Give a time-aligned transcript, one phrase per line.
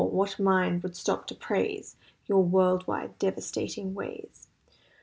[0.03, 1.95] What mind would stop to praise
[2.25, 4.47] Your world wide devastating ways.